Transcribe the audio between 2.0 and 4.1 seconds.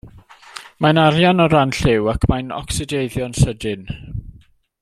ac mae'n ocsideiddio'n sydyn.